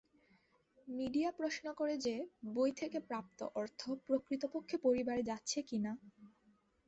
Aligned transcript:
Media 0.87 1.29
প্রশ্ন 1.31 1.65
করে 1.73 1.95
যে, 1.97 2.15
বই 2.51 2.71
থেকে 2.71 2.97
প্রাপ্ত 3.01 3.39
অর্থ 3.55 3.81
প্রকৃতপক্ষে 4.07 4.75
পরিবারে 4.77 5.21
যাচ্ছে 5.23 5.57
কিনা? 5.69 5.91